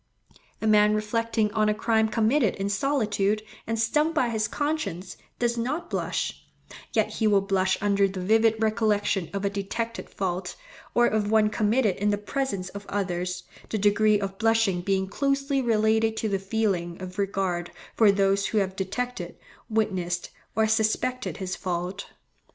[0.63, 5.59] A man reflecting on a crime committed in solitude, and stung by his conscience, does
[5.59, 6.43] not blush;
[6.91, 10.55] yet he will blush under the vivid recollection of a detected fault,
[10.95, 15.61] or of one committed in the presence of others, the degree of blushing being closely
[15.61, 19.37] related to the feeling of regard for those who have detected,
[19.69, 22.07] witnessed, or suspected his fault.